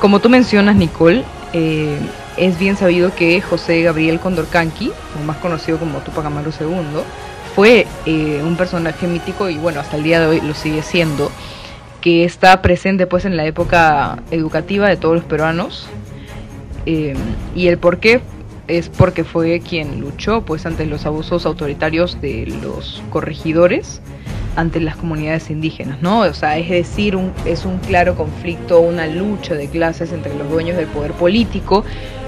Como 0.00 0.20
tú 0.20 0.28
mencionas, 0.28 0.76
Nicole, 0.76 1.24
eh, 1.54 1.98
es 2.36 2.58
bien 2.58 2.76
sabido 2.76 3.14
que 3.14 3.40
José 3.40 3.80
Gabriel 3.80 4.20
Condorcanqui, 4.20 4.92
o 5.18 5.24
más 5.24 5.38
conocido 5.38 5.78
como 5.78 6.00
Tupac 6.00 6.26
Amaru 6.26 6.52
II, 6.60 7.02
fue 7.54 7.86
eh, 8.04 8.42
un 8.44 8.56
personaje 8.56 9.06
mítico 9.06 9.48
y 9.48 9.56
bueno, 9.56 9.80
hasta 9.80 9.96
el 9.96 10.02
día 10.02 10.20
de 10.20 10.26
hoy 10.26 10.40
lo 10.42 10.52
sigue 10.52 10.82
siendo, 10.82 11.30
que 12.04 12.26
está 12.26 12.60
presente 12.60 13.06
pues 13.06 13.24
en 13.24 13.34
la 13.34 13.46
época 13.46 14.22
educativa 14.30 14.90
de 14.90 14.98
todos 14.98 15.14
los 15.14 15.24
peruanos. 15.24 15.86
Eh, 16.84 17.14
y 17.56 17.68
el 17.68 17.78
por 17.78 17.98
qué 17.98 18.20
es 18.68 18.90
porque 18.90 19.24
fue 19.24 19.60
quien 19.60 20.00
luchó 20.00 20.42
pues 20.42 20.66
ante 20.66 20.84
los 20.84 21.06
abusos 21.06 21.46
autoritarios 21.46 22.20
de 22.20 22.44
los 22.62 23.02
corregidores 23.08 24.02
ante 24.54 24.80
las 24.80 24.96
comunidades 24.96 25.48
indígenas, 25.48 26.02
¿no? 26.02 26.20
O 26.20 26.34
sea, 26.34 26.58
es 26.58 26.68
decir, 26.68 27.18
es 27.46 27.64
un 27.64 27.78
claro 27.78 28.16
conflicto, 28.16 28.80
una 28.80 29.06
lucha 29.06 29.54
de 29.54 29.68
clases 29.68 30.12
entre 30.12 30.36
los 30.36 30.50
dueños 30.50 30.76
del 30.76 30.88
poder 30.88 31.12
político 31.12 31.86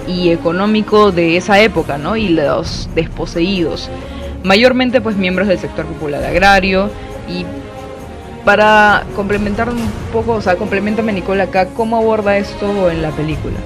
y 0.09 0.30
económico 0.30 1.12
de 1.12 1.37
esa 1.37 1.61
época, 1.61 1.99
¿no? 1.99 2.16
Y 2.16 2.30
los 2.30 2.88
desposeídos, 2.95 3.90
mayormente 4.42 5.02
pues 5.02 5.16
miembros 5.16 5.49
del 5.49 5.59
sector 5.59 5.85
popular 5.85 6.25
agrario 6.25 6.88
y 7.28 7.45
para 8.47 9.05
complementar 9.17 9.69
un 9.69 9.91
poco, 10.12 10.35
o 10.35 10.41
sea, 10.41 10.55
complementame 10.55 11.12
Nicole 11.12 11.43
acá, 11.43 11.67
¿cómo 11.71 11.97
aborda 11.97 12.38
esto 12.38 12.88
en 12.88 13.03
la 13.03 13.11
película? 13.11 13.57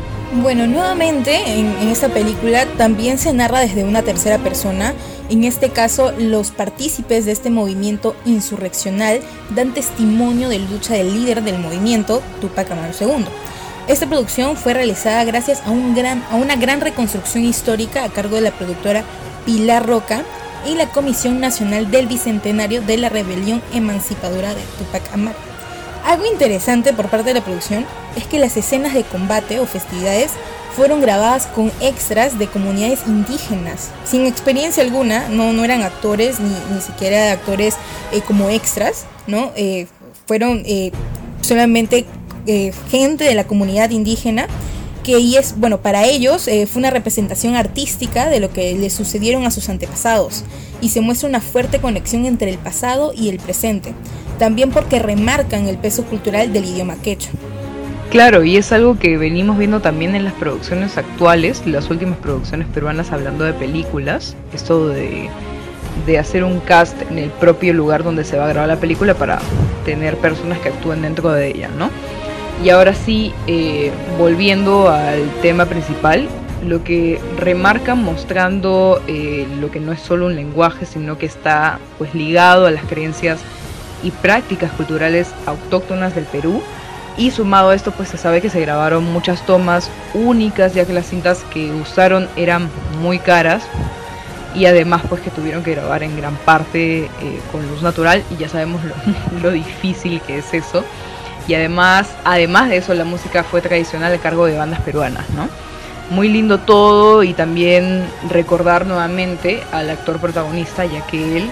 Bueno, 0.43 0.67
nuevamente 0.67 1.59
en, 1.59 1.67
en, 1.83 1.89
esta 1.89 2.09
película 2.09 2.65
también 2.79 3.19
se 3.19 3.35
narra 3.35 3.61
desde 3.61 3.85
una 3.85 4.01
tercera 4.01 4.39
persona. 4.39 4.95
En 5.29 5.45
este 5.45 5.69
caso, 5.69 6.13
los 6.17 6.51
partícipes 6.51 7.27
de 7.27 7.33
este 7.33 7.51
movimiento 7.51 8.17
insurreccional 8.25 9.21
dan 9.55 9.75
testimonio 9.75 10.49
de 10.49 10.61
lucha 10.61 10.95
del 10.95 11.13
líder 11.13 11.43
del 11.43 11.59
movimiento, 11.59 12.23
Tupac 12.41 12.71
Amaru 12.71 12.95
II. 12.99 13.27
Esta 13.87 14.07
producción 14.07 14.57
fue 14.57 14.73
realizada 14.73 15.25
gracias 15.25 15.63
a, 15.67 15.71
una 15.73 16.57
gran 16.57 16.81
reconstrucción 16.81 17.45
histórica 17.45 18.05
a 18.05 18.09
cargo 18.09 18.37
de 18.37 18.43
la 18.43 18.53
productora 18.53 19.05
Pilar 19.45 19.87
Roca 19.87 20.23
y 20.67 20.75
la 20.75 20.87
Comisión 20.87 21.40
Nacional 21.40 21.90
del 21.90 22.07
Bicentenario 22.07 22.83
de 22.83 22.99
la 22.99 23.09
Rebelión 23.09 23.62
Emancipadora 23.73 24.55
de 24.55 24.62
Tupac 24.79 25.02
Amaru. 25.12 25.38
Algo 26.05 26.26
interesante 26.26 26.93
por 26.93 27.09
parte 27.09 27.29
de 27.29 27.35
la 27.35 27.45
producción 27.45 27.87
es 28.17 28.25
que 28.25 28.38
las 28.38 28.57
escenas 28.57 28.95
de 28.95 29.05
combate 29.05 29.61
o 29.61 29.67
festividades 29.67 30.33
fueron 30.75 31.00
grabadas 31.00 31.47
con 31.47 31.71
extras 31.81 32.38
de 32.38 32.47
comunidades 32.47 33.00
indígenas, 33.07 33.90
sin 34.05 34.26
experiencia 34.26 34.83
alguna, 34.83 35.29
no, 35.29 35.52
no 35.52 35.64
eran 35.64 35.83
actores 35.83 36.40
ni, 36.40 36.55
ni 36.75 36.81
siquiera 36.81 37.33
actores 37.33 37.76
eh, 38.12 38.21
como 38.21 38.50
extras, 38.50 39.05
¿no? 39.26 39.52
Eh, 39.57 39.88
fueron 40.26 40.62
eh, 40.64 40.93
solamente 41.40 42.07
eh, 42.47 42.73
gente 42.90 43.25
de 43.25 43.35
la 43.35 43.45
comunidad 43.47 43.90
indígena 43.90 44.47
que 45.11 45.38
es, 45.38 45.59
bueno, 45.59 45.79
para 45.79 46.05
ellos 46.05 46.47
eh, 46.47 46.67
fue 46.67 46.81
una 46.81 46.90
representación 46.90 47.57
artística 47.57 48.29
de 48.29 48.38
lo 48.38 48.50
que 48.50 48.75
les 48.75 48.93
sucedieron 48.93 49.45
a 49.45 49.50
sus 49.50 49.69
antepasados 49.69 50.45
y 50.81 50.90
se 50.90 51.00
muestra 51.00 51.29
una 51.29 51.40
fuerte 51.40 51.81
conexión 51.81 52.26
entre 52.26 52.50
el 52.50 52.59
pasado 52.59 53.12
y 53.14 53.29
el 53.29 53.38
presente, 53.38 53.93
también 54.38 54.71
porque 54.71 54.99
remarcan 54.99 55.67
el 55.67 55.79
peso 55.79 56.05
cultural 56.05 56.52
del 56.52 56.64
idioma 56.64 56.95
quechua. 57.02 57.33
Claro, 58.11 58.45
y 58.45 58.57
es 58.57 58.73
algo 58.73 58.99
que 58.99 59.17
venimos 59.19 59.59
viendo 59.59 59.81
también 59.81 60.14
en 60.14 60.25
las 60.25 60.33
producciones 60.35 60.97
actuales, 60.97 61.67
las 61.67 61.90
últimas 61.90 62.19
producciones 62.19 62.67
peruanas 62.69 63.12
hablando 63.12 63.45
de 63.45 63.52
películas, 63.52 64.37
esto 64.52 64.88
de, 64.88 65.29
de 66.07 66.19
hacer 66.19 66.45
un 66.45 66.61
cast 66.61 67.00
en 67.11 67.19
el 67.19 67.31
propio 67.31 67.73
lugar 67.73 68.02
donde 68.02 68.25
se 68.25 68.37
va 68.37 68.47
a 68.47 68.49
grabar 68.49 68.69
la 68.69 68.76
película 68.76 69.14
para 69.14 69.40
tener 69.85 70.17
personas 70.17 70.59
que 70.59 70.69
actúen 70.69 71.02
dentro 71.02 71.33
de 71.33 71.49
ella, 71.49 71.69
¿no? 71.79 71.90
Y 72.62 72.69
ahora 72.69 72.93
sí, 72.95 73.33
eh, 73.47 73.90
volviendo 74.19 74.90
al 74.90 75.31
tema 75.40 75.64
principal, 75.64 76.29
lo 76.67 76.85
que 76.85 77.19
remarca 77.38 77.95
mostrando 77.95 79.02
eh, 79.09 79.47
lo 79.61 79.71
que 79.71 79.81
no 79.81 79.93
es 79.93 80.00
solo 80.00 80.26
un 80.26 80.37
lenguaje, 80.37 80.85
sino 80.85 81.17
que 81.17 81.25
está 81.25 81.79
pues 81.97 82.14
ligado 82.14 82.67
a 82.67 82.71
las 82.71 82.85
creencias 82.85 83.40
y 84.02 84.11
prácticas 84.11 84.71
culturales 84.73 85.29
autóctonas 85.47 86.14
del 86.14 86.25
Perú. 86.25 86.62
Y 87.17 87.31
sumado 87.31 87.71
a 87.71 87.75
esto, 87.75 87.93
pues 87.93 88.11
se 88.11 88.19
sabe 88.19 88.43
que 88.43 88.50
se 88.50 88.61
grabaron 88.61 89.05
muchas 89.05 89.45
tomas 89.47 89.90
únicas, 90.12 90.75
ya 90.75 90.85
que 90.85 90.93
las 90.93 91.07
cintas 91.07 91.45
que 91.52 91.71
usaron 91.73 92.29
eran 92.37 92.69
muy 93.00 93.19
caras. 93.19 93.62
Y 94.55 94.67
además, 94.67 95.02
pues 95.09 95.23
que 95.23 95.31
tuvieron 95.31 95.62
que 95.62 95.75
grabar 95.75 96.02
en 96.02 96.17
gran 96.17 96.35
parte 96.37 97.05
eh, 97.05 97.11
con 97.52 97.67
luz 97.69 97.83
natural. 97.83 98.23
Y 98.31 98.37
ya 98.37 98.50
sabemos 98.50 98.83
lo, 98.85 99.40
lo 99.43 99.50
difícil 99.50 100.21
que 100.23 100.38
es 100.38 100.52
eso 100.52 100.85
y 101.47 101.55
además, 101.55 102.15
además 102.25 102.69
de 102.69 102.77
eso, 102.79 102.95
la 102.95 103.05
música 103.05 103.45
fue 103.45 103.61
tradicional 103.61 104.13
a 104.13 104.19
cargo 104.19 104.47
de 104.47 104.57
bandas 104.57 104.81
peruanas, 104.81 105.29
¿no? 105.31 105.49
Muy 106.11 106.29
lindo 106.29 106.59
todo 106.59 107.23
y 107.23 107.35
también 107.35 108.05
recordar 108.29 108.87
nuevamente 108.87 109.63
al 109.73 109.91
actor 109.91 110.19
protagonista, 110.21 110.85
ya 110.85 111.07
que 111.07 111.39
él 111.39 111.51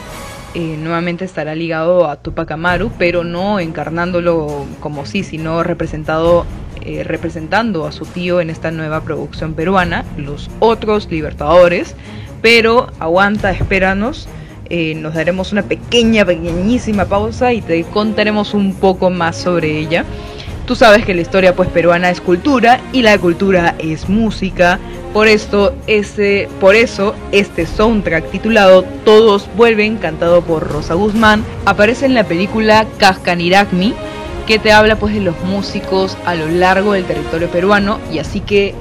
eh, 0.55 0.77
nuevamente 0.79 1.25
estará 1.25 1.55
ligado 1.55 2.09
a 2.09 2.17
Tupac 2.17 2.51
Amaru, 2.51 2.91
pero 2.99 3.23
no 3.23 3.61
encarnándolo 3.61 4.67
como 4.81 5.07
sí, 5.07 5.23
sino 5.23 5.63
representado, 5.63 6.47
eh, 6.81 7.05
representando 7.05 7.87
a 7.87 7.93
su 7.93 8.07
tío 8.07 8.41
en 8.41 8.51
esta 8.51 8.71
nueva 8.71 9.03
producción 9.03 9.55
peruana, 9.55 10.05
Los 10.17 10.51
Otros 10.59 11.09
Libertadores. 11.11 11.95
Pero 12.41 12.89
aguanta, 12.99 13.51
espéranos 13.51 14.29
eh, 14.71 14.95
nos 14.95 15.15
daremos 15.15 15.53
una 15.53 15.63
pequeña, 15.63 16.25
pequeñísima 16.25 17.07
pausa 17.07 17.53
y 17.53 17.63
te 17.63 17.83
contaremos 17.85 18.55
un 18.55 18.75
poco 18.75 19.11
más 19.11 19.37
sobre 19.37 19.79
ella. 19.79 20.05
Tú 20.67 20.77
sabes 20.77 21.07
que 21.07 21.15
la 21.15 21.23
historia 21.23 21.57
pues 21.57 21.71
peruana 21.71 22.11
es 22.11 22.21
cultura 22.21 22.79
y 22.93 23.01
la 23.01 23.17
cultura 23.17 23.75
es 23.79 24.09
música. 24.11 24.79
Por 25.15 25.27
esto, 25.27 25.75
ese, 25.87 26.47
por 26.61 26.75
eso, 26.75 27.15
este 27.33 27.65
soundtrack 27.65 28.31
titulado 28.31 28.83
Todos 29.07 29.49
vuelven, 29.57 29.97
cantado 29.97 30.43
por 30.43 30.71
Rosa 30.71 30.93
Guzmán, 30.93 31.43
aparece 31.65 32.05
en 32.05 32.13
la 32.13 32.25
película 32.25 32.87
Cascaniragmi, 32.99 33.95
que 34.47 34.59
te 34.59 34.71
habla 34.71 34.97
pues 34.97 35.15
de 35.15 35.21
los 35.21 35.41
músicos 35.45 36.19
a 36.27 36.35
lo 36.35 36.47
largo 36.51 36.93
del 36.93 37.07
territorio 37.07 37.49
peruano. 37.49 37.99
Y 38.13 38.19
así 38.19 38.41
que 38.41 38.75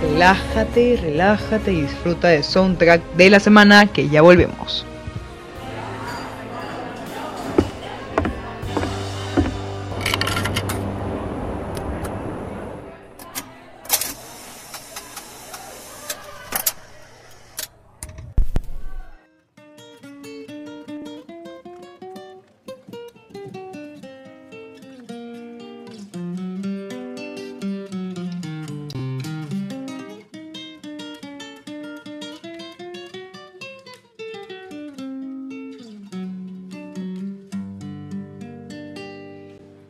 relájate, 0.00 0.98
relájate 1.02 1.72
y 1.74 1.82
disfruta 1.82 2.28
del 2.28 2.44
soundtrack 2.44 3.02
de 3.16 3.28
la 3.28 3.40
semana 3.40 3.86
que 3.86 4.08
ya 4.08 4.22
volvemos. 4.22 4.86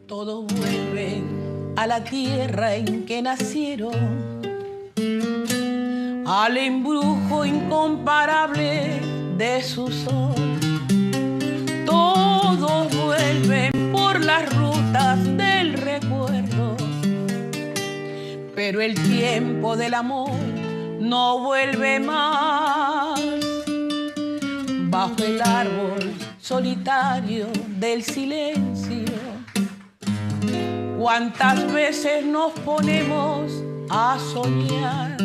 Todos 0.06 0.44
vuelven 0.54 1.74
a 1.74 1.84
la 1.84 2.04
tierra 2.04 2.76
en 2.76 3.04
que 3.04 3.20
nacieron, 3.20 3.92
al 6.24 6.56
embrujo 6.56 7.44
incomparable 7.44 9.00
de 9.36 9.60
su 9.64 9.88
sol. 9.88 10.32
Todos 11.84 12.96
vuelven 13.04 13.72
por 13.90 14.24
las 14.24 14.54
rutas 14.54 15.24
del 15.24 15.72
recuerdo, 15.72 16.76
pero 18.54 18.80
el 18.80 18.94
tiempo 18.94 19.76
del 19.76 19.94
amor 19.94 20.30
no 21.00 21.40
vuelve 21.40 21.98
más. 21.98 23.20
Bajo 24.88 25.24
el 25.24 25.42
árbol 25.42 26.12
solitario 26.38 27.48
del 27.80 28.04
silencio 28.04 28.75
cuántas 31.06 31.72
veces 31.72 32.26
nos 32.26 32.50
ponemos 32.64 33.62
a 33.88 34.18
soñar. 34.18 35.16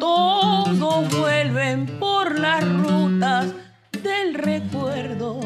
Todos 0.00 1.08
vuelven 1.20 1.86
por 2.00 2.36
las 2.36 2.64
rutas 2.64 3.54
del 4.02 4.34
recuerdo, 4.34 5.38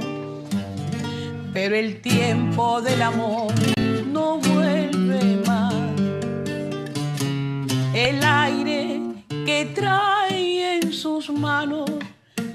pero 1.52 1.76
el 1.76 2.00
tiempo 2.00 2.80
del 2.80 3.02
amor 3.02 3.52
no 4.06 4.38
vuelve 4.38 5.42
más. 5.46 5.74
El 7.92 8.24
aire 8.24 9.02
que 9.44 9.70
trae 9.74 10.78
en 10.78 10.94
sus 10.94 11.28
manos 11.28 11.90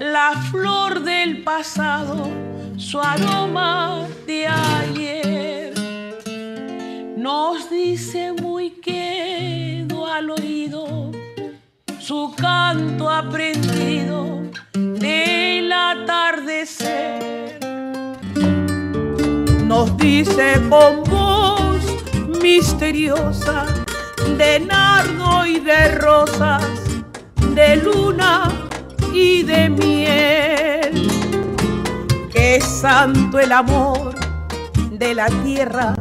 la 0.00 0.32
flor 0.50 1.04
del 1.04 1.44
pasado, 1.44 2.28
su 2.76 2.98
aroma 3.00 4.04
de 4.26 4.48
ayer 4.48 5.31
nos 7.22 7.70
dice 7.70 8.32
muy 8.32 8.70
quedo 8.70 10.06
al 10.08 10.30
oído 10.30 11.12
canto 12.36 13.08
aprendido 13.08 14.42
del 14.74 15.72
atardecer. 15.72 17.58
Nos 19.64 19.96
dice 19.96 20.60
con 20.68 21.04
voz 21.04 21.84
misteriosa 22.42 23.66
de 24.36 24.60
nardo 24.60 25.46
y 25.46 25.60
de 25.60 25.94
rosas, 25.94 26.64
de 27.54 27.76
luna 27.76 28.50
y 29.14 29.42
de 29.44 29.70
miel. 29.70 31.08
Que 32.32 32.60
santo 32.60 33.38
el 33.38 33.52
amor 33.52 34.14
de 34.90 35.14
la 35.14 35.28
tierra, 35.44 35.94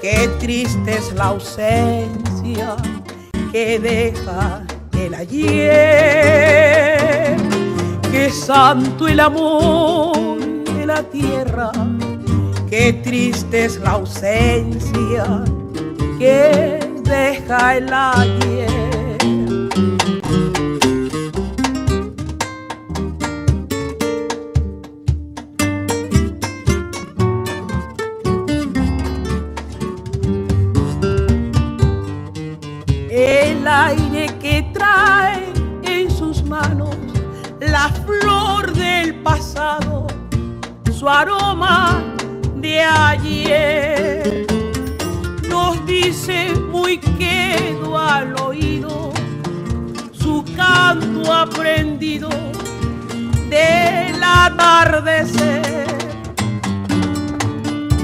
qué 0.00 0.28
triste 0.38 0.96
es 0.96 1.12
la 1.12 1.26
ausencia 1.26 2.76
que 3.52 3.78
deja 3.78 4.64
el 4.98 5.14
ayer. 5.14 6.58
Qué 8.10 8.30
santo 8.30 9.06
el 9.08 9.20
amor 9.20 10.38
de 10.64 10.86
la 10.86 11.02
tierra, 11.02 11.70
qué 12.68 12.92
triste 13.04 13.66
es 13.66 13.78
la 13.78 13.90
ausencia 13.92 15.44
que 16.18 16.80
deja 17.04 17.76
el 17.76 17.92
ayer. 17.92 18.77
Pasado, 39.28 40.06
su 40.98 41.06
aroma 41.06 42.02
de 42.56 42.80
ayer 42.82 44.46
nos 45.50 45.84
dice 45.84 46.54
muy 46.72 46.96
quedo 47.18 47.98
al 47.98 48.34
oído 48.40 49.12
su 50.12 50.42
canto 50.56 51.30
aprendido 51.30 52.30
del 53.50 54.22
atardecer. 54.22 55.86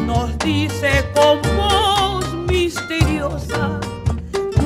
Nos 0.07 0.39
dice 0.41 0.91
con 1.15 1.41
voz 1.57 2.35
misteriosa 2.49 3.81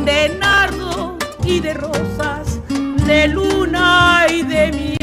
de 0.04 0.36
nardo 0.40 1.16
y 1.44 1.60
de 1.60 1.74
rosas, 1.74 2.58
de 3.06 3.28
luna 3.28 4.26
y 4.28 4.42
de 4.42 4.72
miel. 4.72 4.97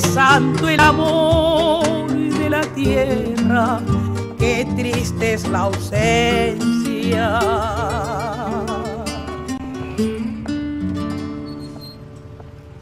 Santo 0.00 0.68
el 0.68 0.80
amor 0.80 2.08
de 2.08 2.50
la 2.50 2.62
tierra 2.74 3.80
qué 4.38 4.66
triste 4.76 5.34
es 5.34 5.48
la 5.48 5.60
ausencia. 5.60 7.38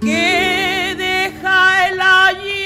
Que 0.01 0.95
deja 0.97 1.89
el 1.89 2.01
ayer. 2.01 2.65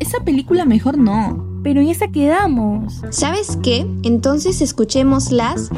Esa 0.00 0.20
película 0.24 0.64
mejor 0.64 0.96
no, 0.98 1.49
pero 1.62 1.80
en 1.80 1.88
esa 1.88 2.08
quedamos. 2.08 3.00
¿Sabes 3.10 3.58
qué? 3.62 3.86
Entonces 4.02 4.60
escuchemos 4.60 5.30
las 5.30 5.70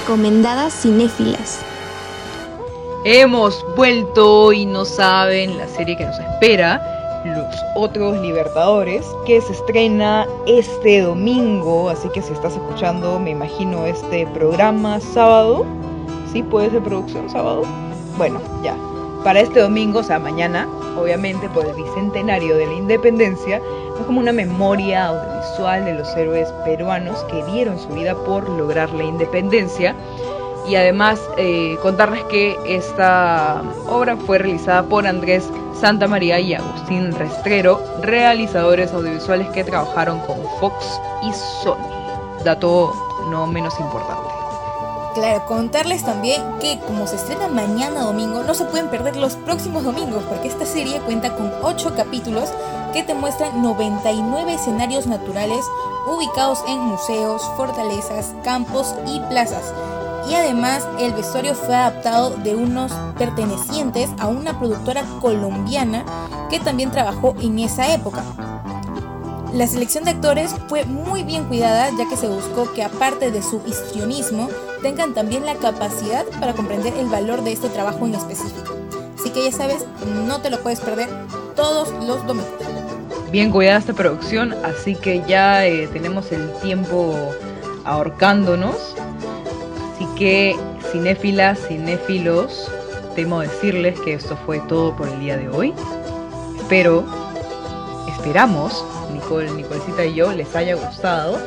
recomendadas 0.00 0.72
cinéfilas. 0.72 1.60
Hemos 3.04 3.64
vuelto 3.76 4.52
y 4.52 4.66
no 4.66 4.84
saben 4.84 5.56
la 5.56 5.66
serie 5.68 5.96
que 5.96 6.04
nos 6.04 6.18
espera, 6.18 7.22
Los 7.24 7.56
Otros 7.74 8.20
Libertadores, 8.20 9.06
que 9.24 9.40
se 9.40 9.52
estrena 9.52 10.26
este 10.46 11.00
domingo, 11.00 11.88
así 11.88 12.10
que 12.10 12.20
si 12.20 12.32
estás 12.34 12.52
escuchando, 12.54 13.18
me 13.18 13.30
imagino 13.30 13.86
este 13.86 14.26
programa 14.34 15.00
sábado, 15.00 15.64
¿sí 16.30 16.42
puede 16.42 16.70
ser 16.70 16.82
producción 16.82 17.30
sábado? 17.30 17.62
Bueno, 18.18 18.38
ya. 18.62 18.76
Para 19.24 19.40
este 19.40 19.60
domingo, 19.60 20.00
o 20.00 20.04
sea, 20.04 20.18
mañana, 20.18 20.68
obviamente 21.00 21.48
por 21.48 21.66
el 21.66 21.74
bicentenario 21.74 22.56
de 22.56 22.66
la 22.66 22.74
independencia, 22.74 23.56
es 23.56 24.06
como 24.06 24.20
una 24.20 24.32
memoria 24.32 25.06
audiovisual 25.06 25.84
de 25.84 25.94
los 25.94 26.16
héroes 26.16 26.48
peruanos 26.64 27.22
que 27.24 27.44
dieron 27.44 27.78
su 27.78 27.88
vida 27.88 28.14
por 28.14 28.48
lograr 28.48 28.90
la 28.90 29.04
independencia 29.04 29.94
y 30.68 30.76
además 30.76 31.20
eh, 31.36 31.76
contarles 31.82 32.22
que 32.24 32.56
esta 32.66 33.62
obra 33.88 34.16
fue 34.16 34.38
realizada 34.38 34.82
por 34.84 35.06
Andrés 35.06 35.48
Santa 35.80 36.06
María 36.06 36.38
y 36.38 36.54
Agustín 36.54 37.12
Restrero, 37.12 37.80
realizadores 38.02 38.92
audiovisuales 38.92 39.48
que 39.48 39.64
trabajaron 39.64 40.20
con 40.20 40.36
Fox 40.60 41.00
y 41.22 41.32
Sony. 41.62 41.78
Dato 42.44 42.92
no 43.30 43.46
menos 43.46 43.78
importante. 43.80 44.39
Claro, 45.14 45.44
contarles 45.46 46.04
también 46.04 46.40
que 46.60 46.78
como 46.86 47.06
se 47.08 47.16
estrena 47.16 47.48
mañana 47.48 48.04
domingo, 48.04 48.44
no 48.44 48.54
se 48.54 48.64
pueden 48.64 48.88
perder 48.88 49.16
los 49.16 49.34
próximos 49.34 49.82
domingos, 49.82 50.22
porque 50.28 50.46
esta 50.46 50.64
serie 50.64 51.00
cuenta 51.00 51.34
con 51.34 51.52
8 51.62 51.94
capítulos 51.96 52.48
que 52.92 53.02
te 53.02 53.14
muestran 53.14 53.60
99 53.60 54.54
escenarios 54.54 55.08
naturales 55.08 55.64
ubicados 56.06 56.60
en 56.68 56.78
museos, 56.78 57.42
fortalezas, 57.56 58.34
campos 58.44 58.94
y 59.06 59.18
plazas. 59.20 59.74
Y 60.28 60.34
además 60.34 60.86
el 61.00 61.12
vestuario 61.12 61.56
fue 61.56 61.74
adaptado 61.74 62.30
de 62.30 62.54
unos 62.54 62.92
pertenecientes 63.18 64.10
a 64.20 64.28
una 64.28 64.58
productora 64.60 65.02
colombiana 65.20 66.04
que 66.50 66.60
también 66.60 66.92
trabajó 66.92 67.34
en 67.40 67.58
esa 67.58 67.92
época. 67.92 68.22
La 69.52 69.66
selección 69.66 70.04
de 70.04 70.12
actores 70.12 70.54
fue 70.68 70.84
muy 70.84 71.24
bien 71.24 71.44
cuidada 71.44 71.90
ya 71.98 72.08
que 72.08 72.16
se 72.16 72.28
buscó 72.28 72.72
que 72.72 72.84
aparte 72.84 73.32
de 73.32 73.42
su 73.42 73.60
histrionismo 73.66 74.48
tengan 74.80 75.12
también 75.12 75.44
la 75.44 75.56
capacidad 75.56 76.24
para 76.38 76.54
comprender 76.54 76.94
el 76.94 77.08
valor 77.08 77.42
de 77.42 77.52
este 77.52 77.68
trabajo 77.68 78.06
en 78.06 78.14
específico. 78.14 78.76
Así 79.18 79.30
que 79.30 79.50
ya 79.50 79.56
sabes, 79.56 79.84
no 80.26 80.40
te 80.40 80.50
lo 80.50 80.60
puedes 80.60 80.80
perder 80.80 81.08
todos 81.56 81.90
los 82.04 82.24
domingos. 82.26 82.52
Bien 83.32 83.50
cuidada 83.50 83.78
esta 83.78 83.92
producción, 83.92 84.54
así 84.64 84.94
que 84.94 85.22
ya 85.26 85.66
eh, 85.66 85.88
tenemos 85.88 86.30
el 86.30 86.52
tiempo 86.62 87.16
ahorcándonos. 87.84 88.76
Así 89.94 90.06
que 90.16 90.56
cinéfilas, 90.92 91.58
cinéfilos, 91.66 92.70
temo 93.16 93.40
decirles 93.40 93.98
que 94.00 94.14
esto 94.14 94.38
fue 94.46 94.60
todo 94.60 94.96
por 94.96 95.08
el 95.08 95.18
día 95.18 95.36
de 95.36 95.48
hoy. 95.48 95.74
Espero, 96.56 97.04
esperamos, 98.08 98.84
Nicole, 99.10 99.50
Nicolcita 99.50 100.04
y 100.04 100.14
yo 100.14 100.32
les 100.32 100.54
haya 100.56 100.74
gustado 100.74 101.38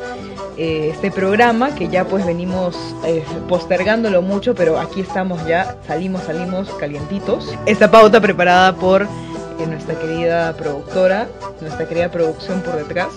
eh, 0.56 0.90
este 0.92 1.10
programa 1.10 1.74
que 1.74 1.88
ya 1.88 2.04
pues 2.04 2.24
venimos 2.24 2.76
eh, 3.04 3.24
postergándolo 3.48 4.22
mucho, 4.22 4.54
pero 4.54 4.78
aquí 4.78 5.00
estamos 5.00 5.44
ya, 5.46 5.76
salimos, 5.86 6.22
salimos 6.22 6.68
calientitos. 6.74 7.52
Esta 7.66 7.90
pauta 7.90 8.20
preparada 8.20 8.72
por 8.72 9.02
eh, 9.02 9.66
nuestra 9.66 9.96
querida 9.96 10.52
productora, 10.52 11.26
nuestra 11.60 11.88
querida 11.88 12.08
producción 12.10 12.60
por 12.60 12.76
detrás 12.76 13.08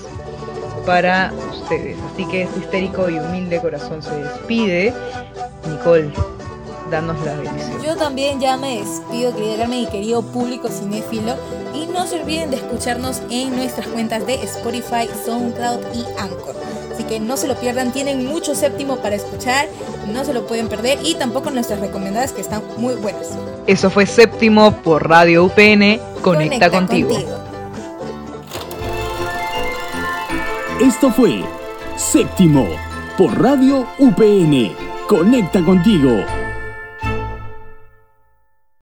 para 0.85 1.31
ustedes. 1.51 1.97
Así 2.11 2.25
que 2.25 2.43
este 2.43 2.59
histérico 2.59 3.07
y 3.07 3.19
humilde 3.19 3.59
corazón 3.59 4.01
se 4.01 4.15
despide. 4.15 4.93
Nicole, 5.69 6.09
danos 6.89 7.19
la 7.25 7.35
bendición. 7.35 7.81
Yo 7.83 7.95
también 7.95 8.39
ya 8.39 8.57
me 8.57 8.79
despido, 8.79 9.35
querida 9.35 9.57
Carmen 9.57 9.79
y 9.79 9.87
querido 9.87 10.21
público 10.21 10.69
cinéfilo. 10.69 11.35
Y 11.73 11.85
no 11.87 12.07
se 12.07 12.21
olviden 12.21 12.49
de 12.49 12.57
escucharnos 12.57 13.21
en 13.29 13.55
nuestras 13.55 13.87
cuentas 13.87 14.25
de 14.25 14.35
Spotify, 14.43 15.07
SoundCloud 15.25 15.79
y 15.93 16.05
Anchor. 16.19 16.55
Así 16.93 17.03
que 17.03 17.19
no 17.19 17.37
se 17.37 17.47
lo 17.47 17.55
pierdan, 17.55 17.91
tienen 17.91 18.25
mucho 18.25 18.55
séptimo 18.55 18.97
para 18.97 19.15
escuchar, 19.15 19.67
no 20.11 20.25
se 20.25 20.33
lo 20.33 20.47
pueden 20.47 20.67
perder 20.67 20.97
y 21.03 21.13
tampoco 21.15 21.51
nuestras 21.51 21.79
recomendadas 21.79 22.31
que 22.31 22.41
están 22.41 22.63
muy 22.77 22.95
buenas. 22.95 23.37
Eso 23.67 23.89
fue 23.91 24.05
séptimo 24.05 24.71
por 24.81 25.07
Radio 25.07 25.43
UPN. 25.45 25.99
Conecta, 26.23 26.69
Conecta 26.69 26.69
contigo. 26.71 27.09
contigo. 27.09 27.37
Esto 30.81 31.11
fue 31.11 31.43
séptimo 31.95 32.67
por 33.17 33.41
Radio 33.41 33.85
UPN. 33.99 34.71
Conecta 35.07 35.63
contigo. 35.63 36.17